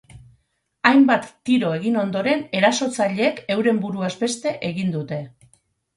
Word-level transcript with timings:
Hainbat 0.91 1.27
tiro 1.49 1.69
egin 1.79 1.99
ondoren, 2.03 2.43
erasotzaileek 2.61 3.43
euren 3.57 3.83
buruaz 3.85 4.13
beste 4.23 4.55
egin 4.71 4.91
dute. 4.97 5.25